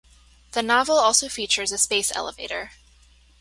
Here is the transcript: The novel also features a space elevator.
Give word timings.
The 0.53 0.63
novel 0.63 0.97
also 0.97 1.29
features 1.29 1.71
a 1.71 1.77
space 1.77 2.11
elevator. 2.15 2.71